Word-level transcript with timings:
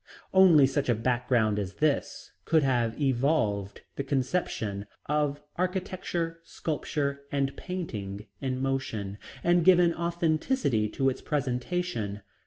Only 0.33 0.65
such 0.65 0.89
a 0.89 0.95
background 0.95 1.59
as 1.59 1.75
this 1.75 2.31
could 2.45 2.63
have 2.63 2.99
evolved 2.99 3.81
the 3.97 4.03
conception 4.03 4.87
of 5.05 5.43
"Architecture, 5.57 6.39
sculpture, 6.43 7.21
and 7.31 7.55
painting 7.55 8.25
in 8.41 8.59
motion" 8.63 9.19
and 9.43 9.63
given 9.63 9.93
authenticity 9.93 10.89
to 10.89 11.07
its 11.09 11.21
presentation. 11.21 12.23